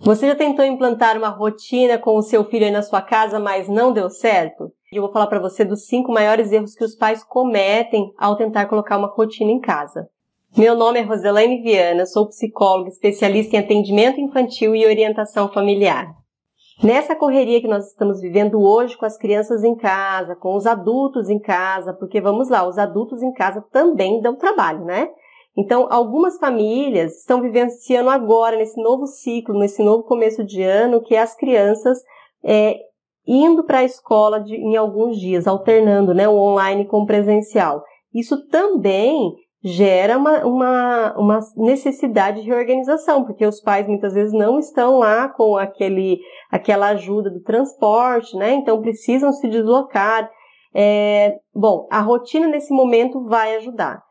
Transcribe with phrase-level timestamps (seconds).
[0.00, 3.68] Você já tentou implantar uma rotina com o seu filho aí na sua casa, mas
[3.68, 4.70] não deu certo?
[4.92, 8.66] Eu vou falar para você dos cinco maiores erros que os pais cometem ao tentar
[8.66, 10.08] colocar uma rotina em casa.
[10.56, 16.14] Meu nome é Roselaine Viana, sou psicóloga especialista em atendimento infantil e orientação familiar.
[16.82, 21.28] Nessa correria que nós estamos vivendo hoje com as crianças em casa, com os adultos
[21.28, 25.08] em casa, porque vamos lá, os adultos em casa também dão trabalho, né?
[25.58, 31.16] Então, algumas famílias estão vivenciando agora, nesse novo ciclo, nesse novo começo de ano, que
[31.16, 31.98] as crianças
[32.44, 32.76] é,
[33.26, 37.82] indo para a escola de, em alguns dias, alternando né, o online com o presencial.
[38.14, 44.60] Isso também gera uma, uma, uma necessidade de reorganização, porque os pais muitas vezes não
[44.60, 46.20] estão lá com aquele,
[46.52, 48.52] aquela ajuda do transporte, né?
[48.52, 50.30] Então precisam se deslocar.
[50.72, 54.06] É, bom, a rotina nesse momento vai ajudar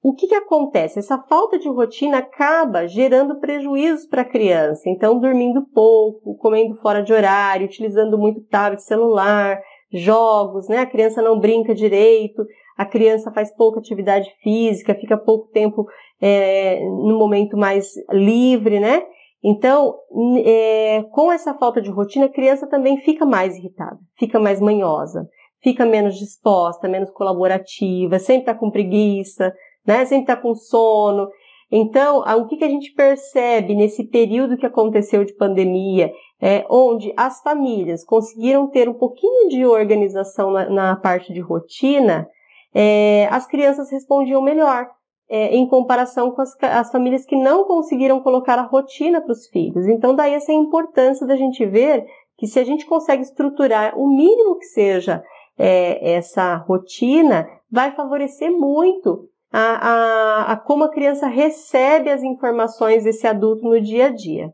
[0.00, 0.98] o que, que acontece?
[0.98, 4.88] Essa falta de rotina acaba gerando prejuízos para a criança.
[4.88, 9.60] Então, dormindo pouco, comendo fora de horário, utilizando muito tablet, celular,
[9.92, 10.78] jogos, né?
[10.78, 12.44] A criança não brinca direito,
[12.76, 15.84] a criança faz pouca atividade física, fica pouco tempo
[16.20, 19.02] é, no momento mais livre, né?
[19.42, 19.96] Então,
[20.44, 25.28] é, com essa falta de rotina, a criança também fica mais irritada, fica mais manhosa,
[25.62, 29.52] fica menos disposta, menos colaborativa, sempre está com preguiça,
[29.88, 30.04] né?
[30.04, 31.30] Sempre está com sono.
[31.72, 37.12] Então, o que, que a gente percebe nesse período que aconteceu de pandemia, é, onde
[37.16, 42.28] as famílias conseguiram ter um pouquinho de organização na, na parte de rotina,
[42.74, 44.86] é, as crianças respondiam melhor.
[45.30, 49.46] É, em comparação com as, as, famílias que não conseguiram colocar a rotina para os
[49.48, 49.86] filhos.
[49.86, 52.06] Então, daí essa importância da gente ver
[52.38, 55.22] que se a gente consegue estruturar o mínimo que seja
[55.58, 63.04] é, essa rotina, vai favorecer muito a, a, a como a criança recebe as informações
[63.04, 64.52] desse adulto no dia a dia.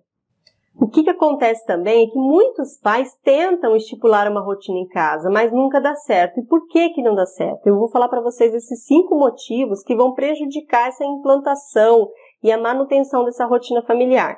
[0.76, 5.30] O que, que acontece também é que muitos pais tentam estipular uma rotina em casa,
[5.30, 6.40] mas nunca dá certo.
[6.40, 7.66] E por que que não dá certo?
[7.66, 12.08] Eu vou falar para vocês esses cinco motivos que vão prejudicar essa implantação
[12.42, 14.36] e a manutenção dessa rotina familiar.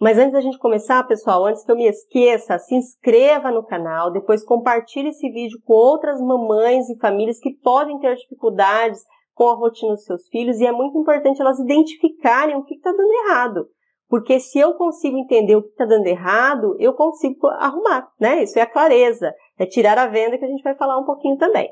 [0.00, 4.10] Mas antes da gente começar, pessoal, antes que eu me esqueça, se inscreva no canal,
[4.12, 9.00] depois compartilhe esse vídeo com outras mamães e famílias que podem ter dificuldades
[9.42, 12.92] com a rotina dos seus filhos e é muito importante elas identificarem o que está
[12.92, 13.66] dando errado.
[14.08, 18.44] Porque se eu consigo entender o que está dando errado, eu consigo arrumar, né?
[18.44, 21.36] Isso é a clareza, é tirar a venda que a gente vai falar um pouquinho
[21.38, 21.68] também.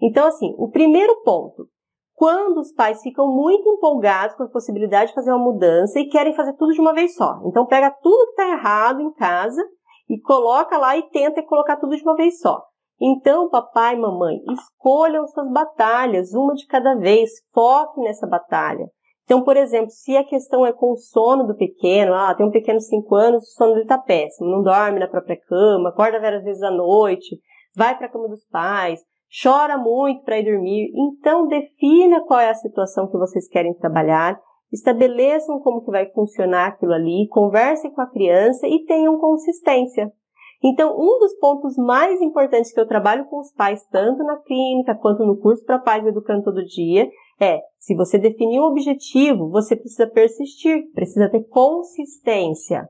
[0.00, 1.66] Então, assim, o primeiro ponto,
[2.14, 6.36] quando os pais ficam muito empolgados com a possibilidade de fazer uma mudança e querem
[6.36, 7.40] fazer tudo de uma vez só.
[7.46, 9.60] Então, pega tudo que está errado em casa
[10.08, 12.62] e coloca lá e tenta colocar tudo de uma vez só.
[13.00, 18.90] Então, papai e mamãe, escolham suas batalhas, uma de cada vez, foque nessa batalha.
[19.24, 22.50] Então, por exemplo, se a questão é com o sono do pequeno, ah, tem um
[22.50, 26.18] pequeno de 5 anos, o sono dele está péssimo, não dorme na própria cama, acorda
[26.18, 27.38] várias vezes à noite,
[27.76, 29.00] vai para a cama dos pais,
[29.42, 30.90] chora muito para ir dormir.
[30.94, 34.40] Então, defina qual é a situação que vocês querem trabalhar,
[34.72, 40.10] estabeleçam como que vai funcionar aquilo ali, conversem com a criança e tenham consistência.
[40.62, 44.94] Então, um dos pontos mais importantes que eu trabalho com os pais, tanto na clínica
[44.94, 47.08] quanto no curso para pais educando todo dia,
[47.40, 52.88] é, se você definir um objetivo, você precisa persistir, precisa ter consistência.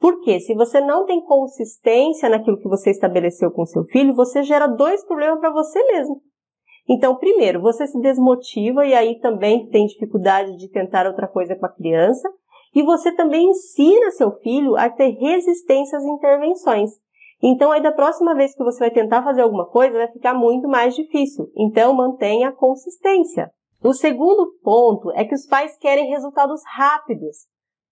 [0.00, 4.66] Porque se você não tem consistência naquilo que você estabeleceu com seu filho, você gera
[4.66, 6.22] dois problemas para você mesmo.
[6.88, 11.64] Então, primeiro, você se desmotiva e aí também tem dificuldade de tentar outra coisa com
[11.64, 12.28] a criança.
[12.74, 16.90] E você também ensina seu filho a ter resistência às intervenções.
[17.42, 20.66] Então, aí da próxima vez que você vai tentar fazer alguma coisa, vai ficar muito
[20.66, 21.50] mais difícil.
[21.56, 23.50] Então, mantenha a consistência.
[23.82, 27.46] O segundo ponto é que os pais querem resultados rápidos.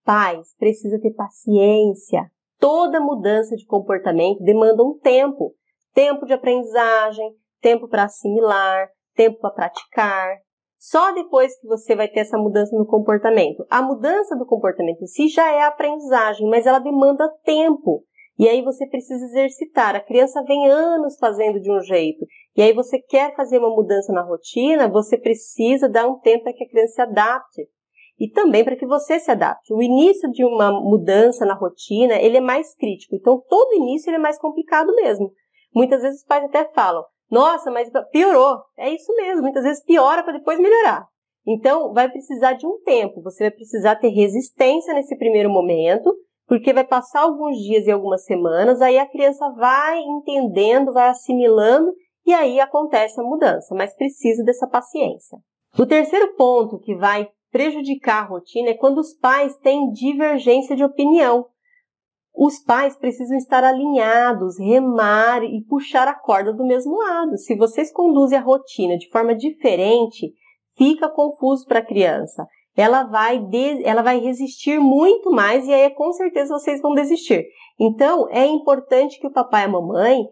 [0.04, 2.30] Pais, precisa ter paciência.
[2.58, 5.52] Toda mudança de comportamento demanda um tempo.
[5.92, 10.38] Tempo de aprendizagem, tempo para assimilar, tempo para praticar,
[10.82, 13.64] só depois que você vai ter essa mudança no comportamento.
[13.70, 18.02] A mudança do comportamento em si já é aprendizagem, mas ela demanda tempo.
[18.36, 19.94] E aí você precisa exercitar.
[19.94, 22.26] A criança vem anos fazendo de um jeito.
[22.56, 26.52] E aí você quer fazer uma mudança na rotina, você precisa dar um tempo para
[26.52, 27.62] que a criança se adapte.
[28.18, 29.72] E também para que você se adapte.
[29.72, 33.14] O início de uma mudança na rotina, ele é mais crítico.
[33.14, 35.30] Então, todo início ele é mais complicado mesmo.
[35.72, 38.58] Muitas vezes os pais até falam, nossa, mas piorou.
[38.76, 41.06] É isso mesmo, muitas vezes piora para depois melhorar.
[41.46, 46.14] Então, vai precisar de um tempo, você vai precisar ter resistência nesse primeiro momento,
[46.46, 51.92] porque vai passar alguns dias e algumas semanas, aí a criança vai entendendo, vai assimilando
[52.26, 55.38] e aí acontece a mudança, mas precisa dessa paciência.
[55.78, 60.84] O terceiro ponto que vai prejudicar a rotina é quando os pais têm divergência de
[60.84, 61.46] opinião.
[62.34, 67.36] Os pais precisam estar alinhados, remar e puxar a corda do mesmo lado.
[67.36, 70.32] Se vocês conduzem a rotina de forma diferente,
[70.76, 72.46] fica confuso para a criança.
[72.74, 77.46] Ela vai, de, ela vai resistir muito mais e aí com certeza vocês vão desistir.
[77.78, 80.24] Então, é importante que o papai e a mamãe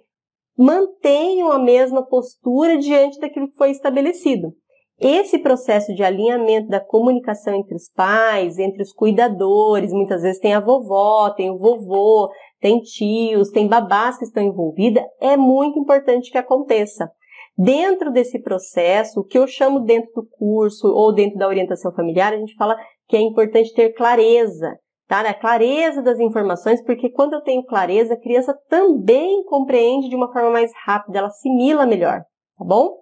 [0.56, 4.54] mantenham a mesma postura diante daquilo que foi estabelecido.
[5.00, 10.52] Esse processo de alinhamento da comunicação entre os pais, entre os cuidadores, muitas vezes tem
[10.52, 12.28] a vovó, tem o vovô,
[12.60, 17.10] tem tios, tem babás que estão envolvidas, é muito importante que aconteça.
[17.56, 22.34] Dentro desse processo, o que eu chamo dentro do curso ou dentro da orientação familiar,
[22.34, 22.76] a gente fala
[23.08, 25.20] que é importante ter clareza, tá?
[25.20, 30.30] A clareza das informações, porque quando eu tenho clareza, a criança também compreende de uma
[30.30, 32.20] forma mais rápida, ela assimila melhor,
[32.58, 33.00] tá bom?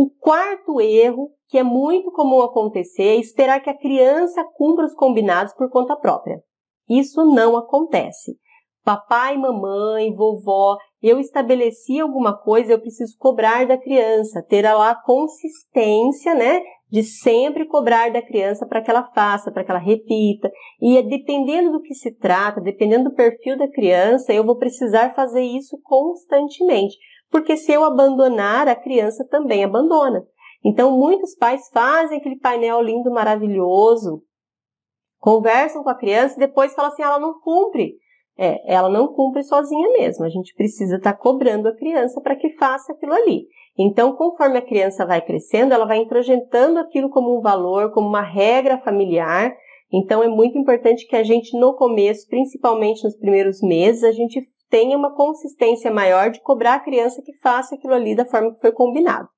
[0.00, 4.94] O quarto erro, que é muito comum acontecer, é esperar que a criança cumpra os
[4.94, 6.40] combinados por conta própria.
[6.88, 8.36] Isso não acontece.
[8.84, 15.02] Papai, mamãe, vovó, eu estabeleci alguma coisa, eu preciso cobrar da criança, ter lá a
[15.02, 20.48] consistência, né, de sempre cobrar da criança para que ela faça, para que ela repita.
[20.80, 25.12] E é dependendo do que se trata, dependendo do perfil da criança, eu vou precisar
[25.12, 26.96] fazer isso constantemente
[27.30, 30.24] porque se eu abandonar, a criança também abandona.
[30.64, 34.22] Então, muitos pais fazem aquele painel lindo, maravilhoso,
[35.18, 37.96] conversam com a criança e depois falam assim: ela não cumpre.
[38.40, 40.24] É, ela não cumpre sozinha mesmo.
[40.24, 43.46] A gente precisa estar tá cobrando a criança para que faça aquilo ali.
[43.76, 48.22] Então, conforme a criança vai crescendo, ela vai introjetando aquilo como um valor, como uma
[48.22, 49.52] regra familiar.
[49.92, 54.40] Então, é muito importante que a gente, no começo, principalmente nos primeiros meses, a gente
[54.70, 58.60] tenha uma consistência maior de cobrar a criança que faça aquilo ali da forma que
[58.60, 59.28] foi combinado.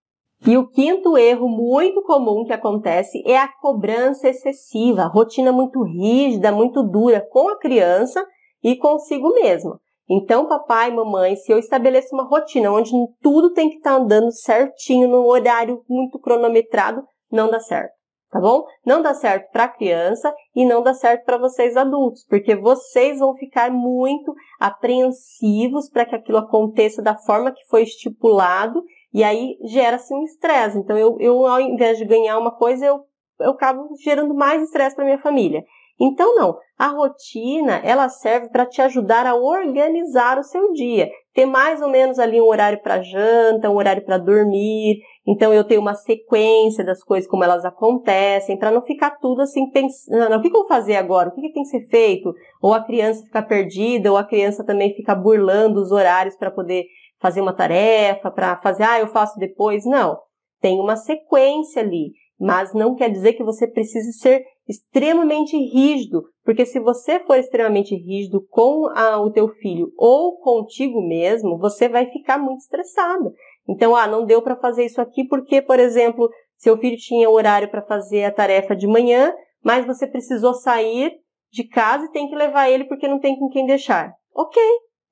[0.46, 6.50] E o quinto erro muito comum que acontece é a cobrança excessiva, rotina muito rígida,
[6.50, 8.24] muito dura com a criança
[8.62, 9.78] e consigo mesma.
[10.08, 12.90] Então, papai, mamãe, se eu estabeleço uma rotina onde
[13.22, 17.99] tudo tem que estar tá andando certinho, no horário muito cronometrado, não dá certo
[18.30, 18.64] tá bom?
[18.84, 23.34] Não dá certo para criança e não dá certo para vocês adultos, porque vocês vão
[23.34, 28.82] ficar muito apreensivos para que aquilo aconteça da forma que foi estipulado
[29.12, 30.78] e aí gera-se um estresse.
[30.78, 33.00] Então, eu, eu, ao invés de ganhar uma coisa, eu,
[33.40, 35.64] eu acabo gerando mais estresse para minha família.
[36.00, 36.56] Então, não.
[36.78, 41.10] A rotina, ela serve para te ajudar a organizar o seu dia.
[41.34, 44.98] Ter mais ou menos ali um horário para janta, um horário para dormir.
[45.28, 49.70] Então, eu tenho uma sequência das coisas como elas acontecem, para não ficar tudo assim
[49.70, 51.28] pensando, o que, eu vou fazer agora?
[51.28, 52.32] O que, que tem que ser feito?
[52.62, 56.86] Ou a criança ficar perdida, ou a criança também ficar burlando os horários para poder
[57.20, 59.84] fazer uma tarefa, para fazer, ah, eu faço depois.
[59.84, 60.18] Não.
[60.62, 66.64] Tem uma sequência ali mas não quer dizer que você precise ser extremamente rígido, porque
[66.64, 72.06] se você for extremamente rígido com a, o teu filho ou contigo mesmo, você vai
[72.06, 73.32] ficar muito estressado.
[73.68, 77.68] Então, ah, não deu para fazer isso aqui porque, por exemplo, seu filho tinha horário
[77.68, 81.12] para fazer a tarefa de manhã, mas você precisou sair
[81.52, 84.12] de casa e tem que levar ele porque não tem com quem deixar.
[84.32, 84.62] Ok,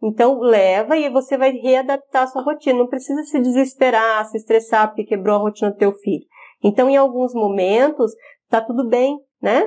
[0.01, 2.79] então leva e você vai readaptar a sua rotina.
[2.79, 6.25] Não precisa se desesperar, se estressar porque quebrou a rotina do teu filho.
[6.63, 8.13] Então, em alguns momentos,
[8.49, 9.67] tá tudo bem, né?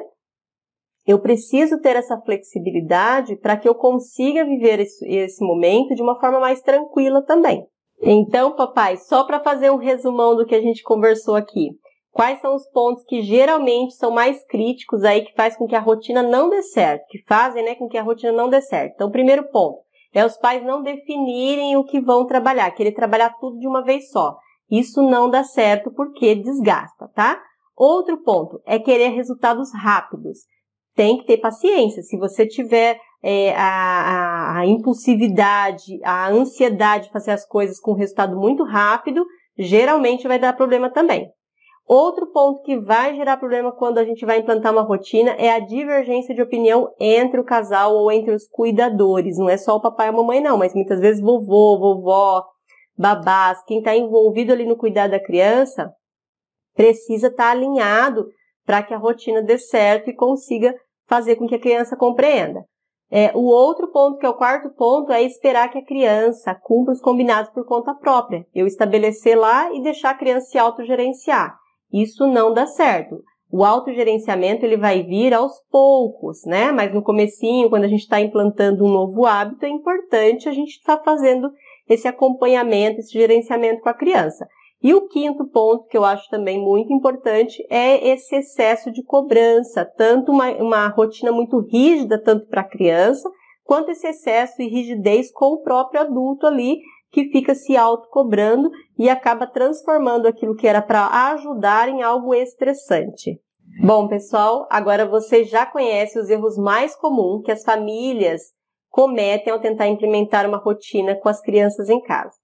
[1.05, 6.19] Eu preciso ter essa flexibilidade para que eu consiga viver esse, esse, momento de uma
[6.19, 7.65] forma mais tranquila também.
[8.01, 11.69] Então, papai, só para fazer um resumão do que a gente conversou aqui.
[12.11, 15.79] Quais são os pontos que geralmente são mais críticos aí que faz com que a
[15.79, 18.93] rotina não dê certo, que fazem, né, com que a rotina não dê certo?
[18.95, 19.79] Então, primeiro ponto
[20.13, 24.09] é os pais não definirem o que vão trabalhar, querer trabalhar tudo de uma vez
[24.09, 24.35] só.
[24.69, 27.41] Isso não dá certo porque desgasta, tá?
[27.75, 30.39] Outro ponto é querer resultados rápidos.
[30.95, 32.03] Tem que ter paciência.
[32.03, 37.93] Se você tiver é, a, a, a impulsividade, a ansiedade de fazer as coisas com
[37.93, 39.25] resultado muito rápido,
[39.57, 41.29] geralmente vai dar problema também.
[41.87, 45.59] Outro ponto que vai gerar problema quando a gente vai implantar uma rotina é a
[45.59, 49.37] divergência de opinião entre o casal ou entre os cuidadores.
[49.37, 52.45] Não é só o papai e a mamãe, não, mas muitas vezes vovô, vovó,
[52.97, 55.91] babás, quem está envolvido ali no cuidado da criança,
[56.75, 58.27] precisa estar tá alinhado
[58.65, 60.75] para que a rotina dê certo e consiga
[61.07, 62.63] fazer com que a criança compreenda.
[63.13, 66.93] É, o outro ponto, que é o quarto ponto, é esperar que a criança cumpra
[66.93, 68.45] os combinados por conta própria.
[68.55, 71.53] Eu estabelecer lá e deixar a criança se autogerenciar.
[71.91, 73.21] Isso não dá certo.
[73.51, 76.71] O autogerenciamento ele vai vir aos poucos, né?
[76.71, 80.77] Mas no comecinho, quando a gente está implantando um novo hábito, é importante a gente
[80.77, 81.51] estar tá fazendo
[81.89, 84.47] esse acompanhamento, esse gerenciamento com a criança.
[84.83, 89.85] E o quinto ponto, que eu acho também muito importante, é esse excesso de cobrança,
[89.85, 93.29] tanto uma, uma rotina muito rígida, tanto para a criança,
[93.63, 96.79] quanto esse excesso e rigidez com o próprio adulto ali
[97.11, 103.39] que fica se autocobrando e acaba transformando aquilo que era para ajudar em algo estressante.
[103.83, 108.41] Bom, pessoal, agora você já conhece os erros mais comuns que as famílias
[108.89, 112.40] cometem ao tentar implementar uma rotina com as crianças em casa.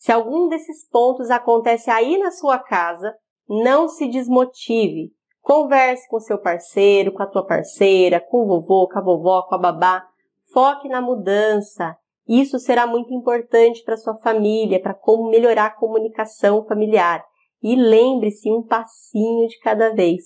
[0.00, 3.14] Se algum desses pontos acontece aí na sua casa,
[3.46, 5.12] não se desmotive.
[5.42, 9.56] Converse com seu parceiro, com a tua parceira, com o vovô, com a vovó, com
[9.56, 10.06] a babá.
[10.54, 11.94] Foque na mudança.
[12.26, 17.22] Isso será muito importante para sua família, para como melhorar a comunicação familiar.
[17.62, 20.22] E lembre-se um passinho de cada vez.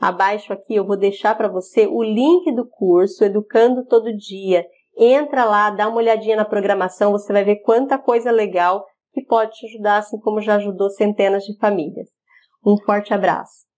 [0.00, 4.66] Abaixo aqui eu vou deixar para você o link do curso Educando Todo Dia.
[4.96, 9.52] Entra lá, dá uma olhadinha na programação, você vai ver quanta coisa legal que pode
[9.52, 12.08] te ajudar, assim como já ajudou centenas de famílias.
[12.64, 13.69] Um forte abraço.